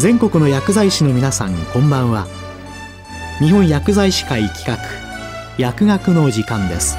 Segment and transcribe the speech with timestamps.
[0.00, 2.26] 全国の薬剤師の皆さんこんばんは。
[3.38, 4.78] 日本薬剤師会企画
[5.58, 6.96] 薬学の時間です。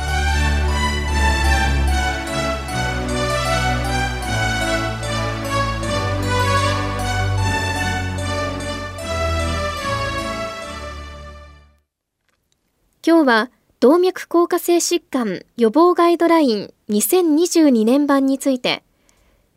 [13.04, 13.50] 今日は
[13.80, 18.84] 動脈硬化性疾患予防ガイドライン2022年版について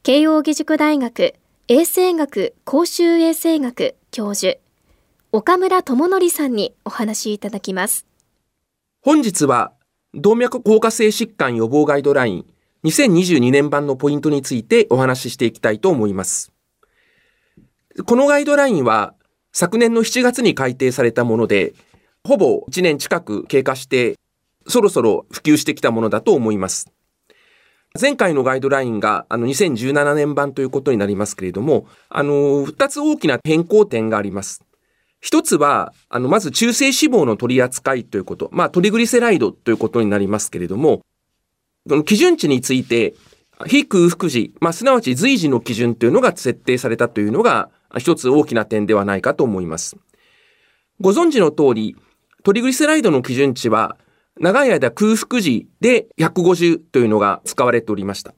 [0.02, 1.34] 慶應義塾大学
[1.66, 4.58] 衛生学公衆衛生学教授
[5.32, 8.06] 岡村智則さんにお話しいただきます
[9.00, 9.72] 本日は
[10.12, 12.46] 動脈硬化性疾患予防ガイドライン
[12.84, 16.52] 2022年版のポイントについてお話ししていきたいと思います
[18.04, 19.14] このガイドラインは
[19.50, 21.72] 昨年の7月に改定されたもので
[22.24, 24.18] ほぼ1年近く経過して、
[24.66, 26.90] そろそろ普及してきたものだと思います。
[28.00, 34.64] 前回のガイドラインがあの2017年版ということになりますけれども、あの、二つ大きな変更点があります。
[35.20, 41.02] 一つは、あの、まず中性脂肪の取り扱いということ、まあ、トリグリセライドということになりますけれども、
[41.88, 43.14] この基準値について、
[43.64, 49.96] 非空腹時、まあ、すなわち随時の基準というのが設定されたというのが、一つ大きな点ではないかと思います。
[51.00, 51.94] ご存知の通り、
[52.42, 53.96] トリグリセライドの基準値は、
[54.40, 58.34] 長い間空腹時で150というのが使われておりました。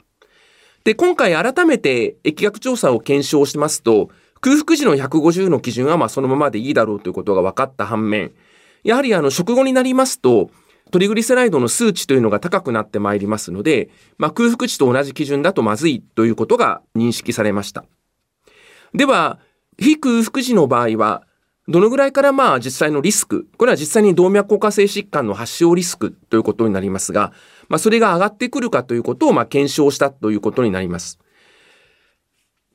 [0.84, 8.32] で、今回改めて疫学調査を検証しますと、空腹時の150の基準はまあそのままでいいだろうということが分かった反面、
[8.84, 10.50] やはりあの食後になりますと、
[10.92, 17.84] トリグリセライドの数値というのが高くなってまいりますので、まあ、空腹値と同じ基準だとまずいということが認識されました。
[18.94, 19.40] では、
[19.78, 21.26] 非空腹時の場合は、
[21.68, 27.32] どのぐらいからまあ実際のリスク、これは実際に動脈硬化性疾患の発症リスクということになりますが、
[27.68, 31.18] まあそれが上がってくるかということをまあ検証したということになります。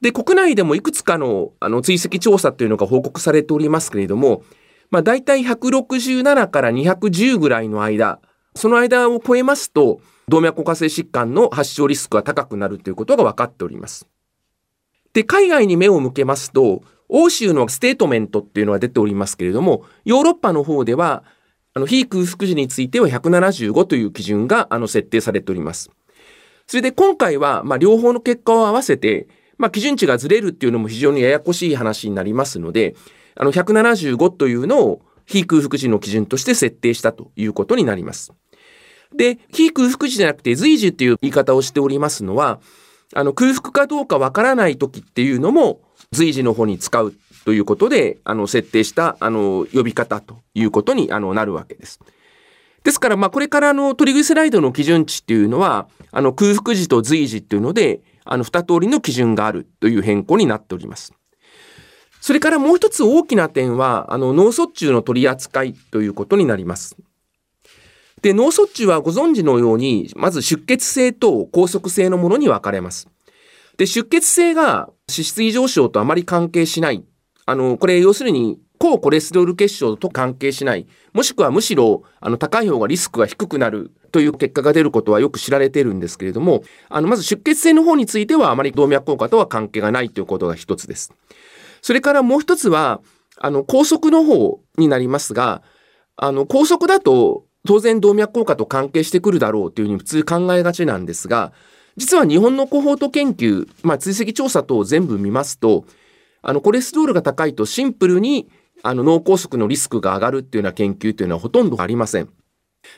[0.02, 4.44] で、国内でもいくつかのあの追跡調査というのが報告されておりますけれども、
[4.90, 8.20] まあ大体167から210ぐらいの間、
[8.56, 14.08] その間を超えますと、動脈硬化性疾患の発症リスクが高くなるということが分かっております。
[15.14, 21.24] で、海外に目を向けますと、欧州のステートメントっていうのは出ておりますけれども、ヨーロッパの方では、
[21.74, 25.92] あの、非空腹時については175という基準が、あの、設定されております。
[26.68, 29.28] それで今回は、まあ、両方の結果を合わせて、
[29.58, 32.96] まあ、基準値がずれるっていうのも非常にややこしい話になりますので、
[33.36, 38.32] あの、175というのを非空腹時の基準として設定したということになります。
[39.16, 42.62] で、非空腹時じゃなくて随時っていう言い方をしておりますのは、
[43.14, 45.82] あの、空腹かどうかわからない時っていうのも、
[46.14, 47.14] 随時の方に使う
[47.46, 52.00] ということで、あの、設定した、あの、呼び方ということに、あの、なるわけです。
[52.84, 61.14] ですから、まあ、これからのトリグリセライドの基準値っていうのは、あの、空腹時と随時っていうので、あの、二通りの基準があるという変更になっております。
[62.20, 66.98] それからもう一つ大きな点は、あの、脳卒中の取り扱いということになります。
[68.22, 73.08] で、脳卒中はご存知のように、まず出血性と拘束性のものに分かれます。
[73.78, 77.04] で、出血性が脂質異常症とあまり関係しない。
[77.46, 80.88] あの、これ要するに、高コレステロール血症と関係しない。
[81.14, 91.14] もしくはむしろ、あの、高い方がリスクが低くなるという結果が出ることはよく知られているんですけれども、あの、まず出血性の方についてはあまり動脈硬化とは関係がないということが一つです。
[91.84, 93.02] それからもう一つは、
[93.38, 95.62] あの、高速の方になりますが、
[96.16, 101.54] あの、高速だと当然動脈硬化と関係してくるだろうというふうに普通考えがちなんですが、
[101.98, 105.86] 実は日本のコホート研究、まあ、追跡調査等を全部見ますと、
[106.42, 108.50] あの、コレステロールが高いとシンプルに、
[108.84, 112.30] あの、脳梗塞のリスクが上がるっていうような研究というのはほとんどありません。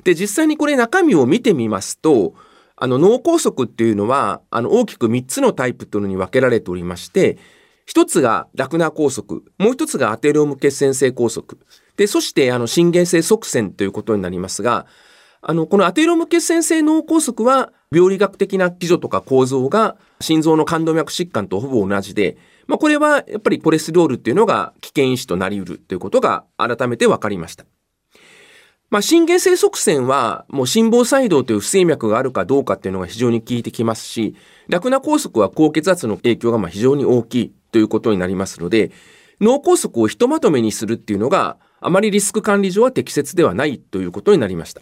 [0.03, 2.35] で、実際にこれ中身を見てみますと、
[2.75, 7.37] あの、脳梗塞っていうのは、あの、大きく3つのタイプというのに分けられておりまして、
[7.85, 11.43] 一つがラクナー梗塞、もう一つがアテローム血栓性梗塞、
[11.97, 14.85] で、そして、あの、心原性側栓ということになりますが、
[15.41, 27.65] あの、このアテローム血栓性脳梗塞は、病理学的な基準とか構造が心臓の冠動脈疾患とほぼ同じで、まあ、これはやっぱりコレスロールっていうのが危険因子となり得るということが改めて分かりました。
[28.89, 34.35] まあ、心原性側線はもう心房細動という不整脈があるかどうかっていうのが非常に効いてきますし、
[34.67, 38.91] ラクナ梗塞は高血圧の影響がま非常に大きいということになりますので、
[39.41, 44.81] 脳梗塞をひとまとめにするっていうのがあまりリスク管理上は適切ではないということになりました。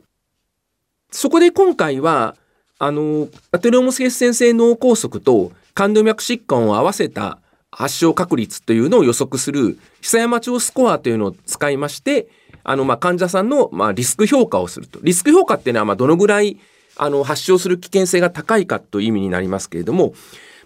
[1.09, 2.35] そこで今回は、
[2.83, 7.38] あの、アテローム血栓性脳梗塞と冠動脈疾患を合わせた
[7.69, 12.28] 発症確率というのを予測する久山町スコアというのを使いまして、
[12.63, 14.98] あの、ま、患者さんの、ま、リスク評価をすると。
[15.04, 16.57] リスク評価っていうのは、ま、どのぐらい、
[16.95, 20.16] あの、発症する危険性が高いかという意味になりますけれども、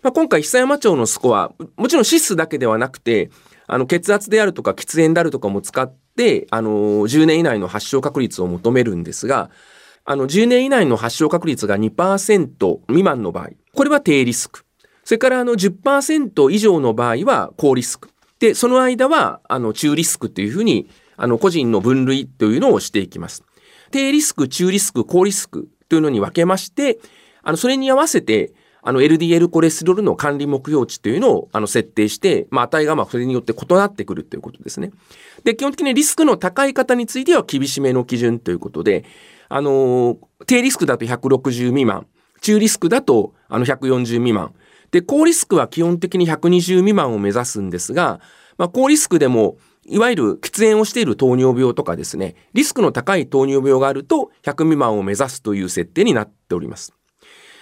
[0.02, 3.30] まあ、今回久山町のスコア、もちろん指数だけではなくて、
[3.68, 6.72] あの、血圧であるとか喫煙であるとかも使って、あの、
[7.10, 9.50] 10年以内の発症確率を求めるんですが、
[10.06, 14.63] あの、10年以内の発症確率が2%未満の場合、これは低リスク。
[15.04, 18.10] それからあの10%以上の場合は高リスク。
[18.40, 23.44] で、その間はあの中リスクというふうにあの個人の分類というのをしていきます。
[23.92, 27.00] 低リスク、中リスク、高リスクというのに分けまして、
[27.44, 34.92] あのそれに合わせてあの LDL コレステロールの管理目標値というのをあの設定して、まあ、値がまあそれによって異なってくるということですね。
[35.44, 39.06] で、基本的にリスクの高い方については厳しめの基準ということで、
[39.50, 42.07] あの、低リスクだと160未満、
[42.42, 44.53] 中リスクだとあの140未満。
[44.92, 48.19] で、高リスクは基本的に120未満を目指すんですが、
[48.57, 49.57] まあ、高リスクでも、
[49.88, 56.94] いわゆる喫煙をしている糖尿病とかですね、リスクの高い糖尿病があると100未満を目指すという設定になっております。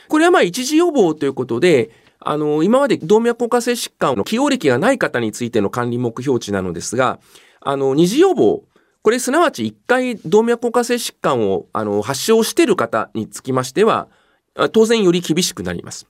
[0.07, 1.89] これはまあ一時予防ということで、
[2.19, 7.19] あの、今まで動脈硬化性疾患の起用歴がない方についての管理目標値なのですが、
[7.59, 8.63] あの、二次予防、
[9.03, 14.07] これすなわち1回動脈硬化性疾患をあの発症している方につきましては、
[14.71, 16.07] 当然より厳しくなります。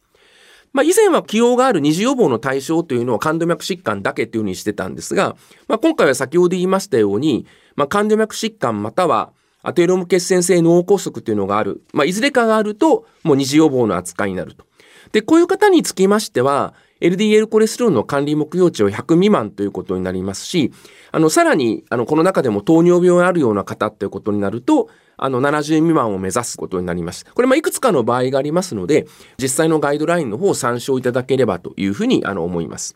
[0.74, 5.36] まあ、以前は起用がある二次予防の対象というのは冠動脈疾患だけというふうにしてたんですが、
[5.68, 7.46] まあ、今回は先ほど言いましたように、
[7.76, 14.66] まあ、冠動脈疾患またはアテローム血栓性脳梗塞というのがある、まあ、いずれかがあると、もう二次予防の扱いになると。
[15.14, 20.72] で、こういう方につきましては、LDL コレステロールの管理目標値を100未満ということになりますし、
[21.12, 27.26] あの、さらに、あの、この中でも糖尿病があるような方ということになると、あの、70未満を目指すことになります。
[27.26, 29.06] これ、ま、いくつかの場合がありますので、
[29.38, 32.96] 実際のガイドラインの方を参照いただければというふうに、あの、思います。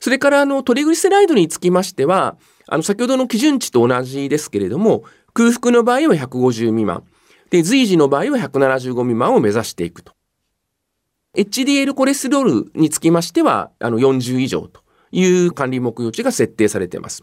[0.00, 2.36] それから、あの、トリグリセライドにつきましては、
[2.66, 5.04] あの、先ほどの基準値と同じですけれども、
[5.34, 7.04] 空腹の場合は150未満。
[7.50, 10.12] で、随時の場合は175未満を目指していくと。
[11.36, 14.82] HDL コレステロールにつきましては、あの40以上と
[15.12, 17.22] いう管理目標値が設定されています。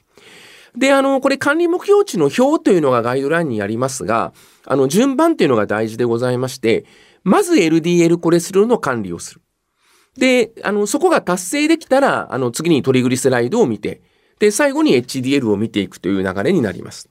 [0.76, 4.34] で、あの、これ管理目標値の表というのがガイドラインにありますが、
[4.66, 6.86] あの、順番というのが大事でございまして、
[7.24, 9.42] まず LDL コレステロールの管理をする。
[10.18, 14.02] で、あの、そこが達成できたら、あの、次にトリグリセライドを見て、
[14.40, 17.10] で、最後に HDL を見ていくという流れになります。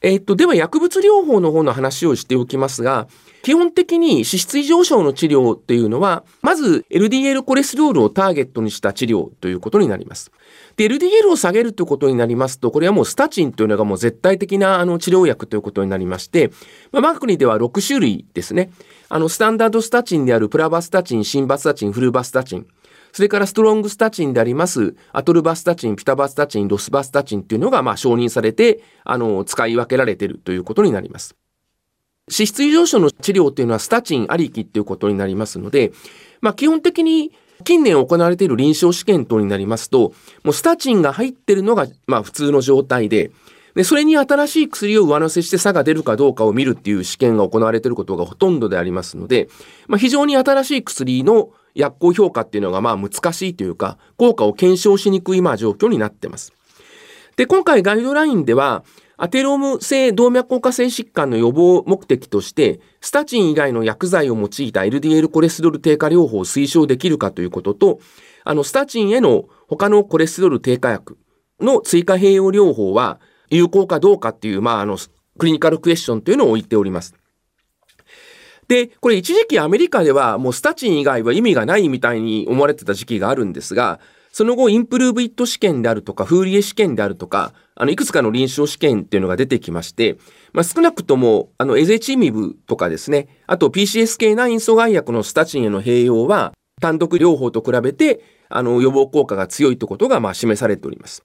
[0.00, 3.08] えっと、では薬物療法の方の話をしておきますが、
[3.44, 10.32] 基本的に脂質異常症の治療っていうのは、まず LDL コレステロールをターゲットにした治療ということになります。
[10.78, 16.52] LDL を下げるということになりますと、これはもうスタチンというのがもう絶対的なあの治療薬ということになりまして、
[16.90, 18.70] まあ、マクニでは6種類ですね。
[19.10, 22.66] あの、スタンダードスタチンであるプラバスタチン、シンバスタチン、フルバスタチン。
[23.12, 31.36] それからストロングスタチンであります、アトルバスタチン、ピタバスタチン、ロスバスタチンっていうのが、まあ、承認されて、あの、使い分けられているということになります。
[32.30, 35.92] 脂質異常症の治療っていうのはスタチンありきっていうことになりますので、
[36.40, 37.32] まあ、基本的に
[37.64, 40.12] 近年行われている臨床試験等になりますと、
[40.42, 43.30] もうスタチンが入ってるのが、まあ、普通の状態で、
[43.74, 49.48] で、それに新しい薬を上乗せして差が出るかどうかを見るっていう試験が行われていることがほとんどでありますので、
[49.88, 56.52] まあ、非常に新しい薬の薬効評価っていうのがまあ難しいというか、効果を検証しにくいまあ状況になってます。
[57.36, 58.84] で、今回ガイドラインでは、
[59.16, 68.00] アテローム性動脈硬化性疾患の予防目的として、スタチン以外の薬剤を用いた LDL コレステロール低下療法を推奨できるかということと、
[68.44, 71.18] あの、スタチンへの他のコレステロール低下薬
[71.60, 74.98] の追加併用療法は有効かどうかっていう、まあ、あの、
[75.38, 77.14] クリニカルクエスチョンというのを置いております。
[78.68, 84.00] で、これ一時期アメリカではもうスタチン以外は意味がないみたいに思われてた時期があるんですが、
[84.34, 90.18] その後インプルーブイット試験であるとか、フーリエ試験であるとか、あの、いくつかの臨床試験っていうのが出てきまして、
[90.52, 101.22] まあ、少なくとも、あの、エゼチミブとかですね、あと PCSK9 阻害薬のスタチンへの併用は、単独療法と比べて、あの、予防効果が強いということが、まあ、示されております。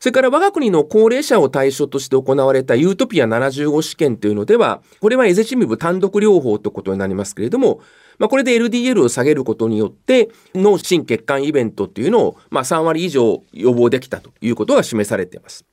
[0.00, 7.80] それから我が国の高齢者を対象として行われたユートピア75試験というのでは、これはエゼチミブ単独療法ということになりますけれども、
[8.18, 15.64] まあ、これで LDL を下げることによって、脳心血管イベントっていうのを、まあ、3割以上予防できたということが示されています。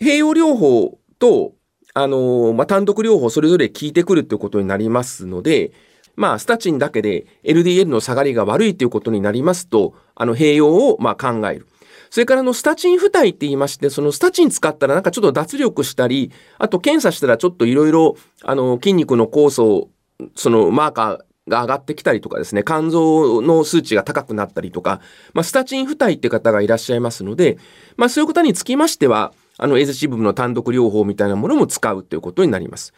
[0.00, 1.54] 併用療法と、
[1.94, 5.72] あのまあ、単独療法それぞれ効いてくるということになりますので、
[6.14, 11.66] まあ、スタチンだけで LDL の下がりが悪いということになりますと、あの、併用をまあ考える。
[12.10, 19.90] それからのスタチン付帯って言いまして、そのスタチン使ったらなんかちょっと脱力したり、あと検査したらちょっといろいろ、あの、筋肉の酵素、
[20.34, 25.00] そのマーカー、が上がってきたりとかですね、肝臓の数値が高くなったりとか、
[25.32, 27.58] まあ、スタチン付帯って方がいらっしゃいますので、
[27.96, 32.94] まあ、そういう方につきましては、あの、エズチブの単独療法みたいなものも使うということになります。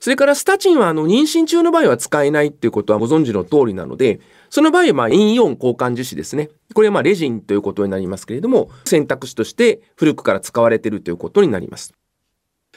[0.00, 6.50] それからスタチンはあの妊娠中の場合は使えないっていうことはご存知の通りなので、その場合はまあ陰イオン交換樹脂ですね。
[6.74, 11.94] これはまあレジンということになりますけれども、選択肢として古くから使われているということになります。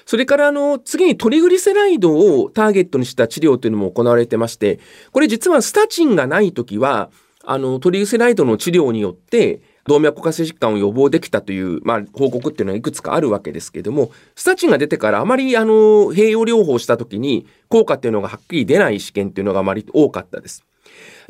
[0.06, 4.80] それからあの次にトリグリセライドをターゲットにした治療というのも行われてまして、
[5.12, 7.12] これ実はスタチンがないときは、
[7.44, 20.64] あのトリグリセライドの治療によって動脈硬化性疾患を予防できたという、まあ、報告っていうのはいくつかあるわけですけども、スタチンが出てからあまりあの併用療法した時に効果っていうのがはっきり出ない試験っていうのがあまり多かったです。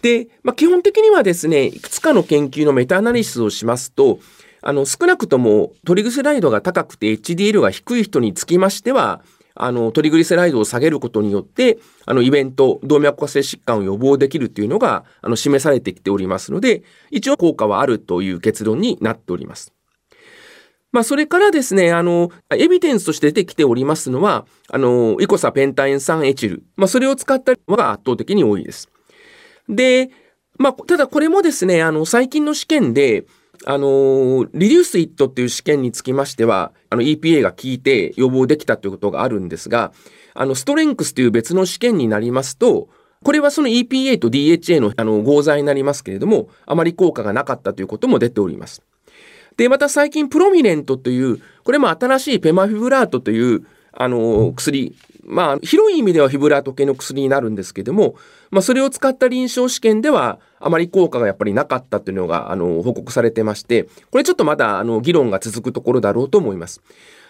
[0.01, 4.19] で、まあ、基本的にはですね、いくつかの研究のメタアナリシスをしますと、
[4.61, 9.21] あの、少なくともトリグセライドが高くて HDL が低い人につきましては、
[9.63, 11.77] あの、トリグリセライドを下げることによって、
[12.07, 19.71] あの、イベント、動脈硬性疾患を予防できるというのが、あの、示されてきておりますので、一応効果はあるという結論になっております。
[20.91, 26.63] まあ、それからですね、あの、エビデンスとして出てきておりますのは、あの、イコサペンタエン酸エチル。
[26.75, 28.89] まあ、それを使ったのが圧倒的に多いです。
[29.69, 30.09] で、
[30.57, 33.25] まあ、ただこれもですね、あの、最近の試験で、
[33.65, 39.91] あの、リデュースイットっていう試験につきましては、あの EPA が効いて予防できたということがあるんですが、
[40.33, 42.89] あの、ストレンクスという別の試験になりますと、
[43.23, 48.81] これはその EPA と DHA のあの合剤になりますけれども、あまり効果がなかったということも出ております。
[49.57, 54.95] で、また最近プロミネントという、これも新しいペマフィブラートという、あの、薬、
[55.31, 58.15] まあ、広い意味ではフィブラート系の薬になるんですけども、
[58.49, 66.81] まあ、それを使った臨床試験では、あまり効果がやっぱりなかったというのが、あの、報告されてまして、これちょっとまだ、あの、議論が続くところだろうと思います。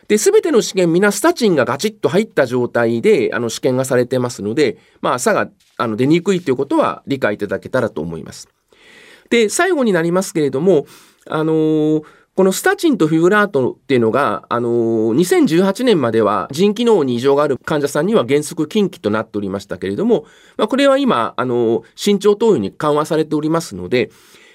[0.07, 8.49] で、すべての試験、皆スタチンがガチッと入った状態で、あの、試験がされてますので、まあ、差が、あの、出にくいということは理解いただけたらと思います。
[9.29, 10.87] で、最後になりますけれども、
[11.27, 24.11] あのーこのスタチンとフィブラートっていうのが、あのー、2018年までは腎機能に異常がある患者さんには原則禁忌となっておりましたけれども、まあ、これは今、あのー、慎重投与に緩和されておりますので、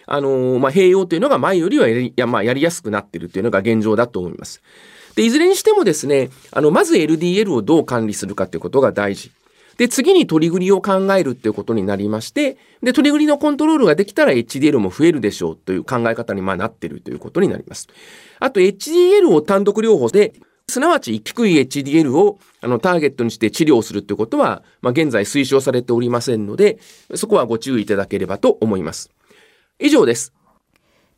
[0.06, 4.62] あの、まあ、併用というのが前よりはやりや,、まあ、やりやすくなっているというのが現状だと思います。
[5.14, 9.32] で、いずれにしてもですね、あの、まず LDL をどう管理するかということが大事。
[9.78, 17.88] で、次に取り繰りを考えるっていうことになりまして、で、取り繰りのコントロールができたら HDL も増えるでしょうという考え方にまあなっているということになります。
[18.40, 20.34] あと HDL を単独療法で、
[20.68, 26.78] すなわち低い HDL をあのターゲットにして治療するということは、まあ、現在推奨されておりませんので、
[27.14, 29.10] そこはご注意いただければと思います。
[29.78, 30.32] 以上です。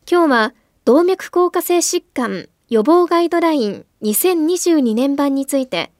[0.09, 0.53] 今日は
[0.85, 5.91] 動脈硬化性疾患予防ガイドライン2022年版について、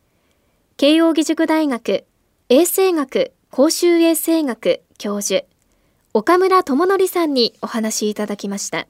[0.78, 2.06] 慶應義塾大学
[2.52, 5.46] 衛生学公衆衛生学教授
[6.16, 8.88] 岡村智則さんにお話いただきました。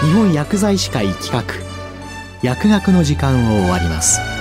[0.00, 1.44] 日本薬剤師会企画
[2.42, 4.31] 薬学の時間を終わります。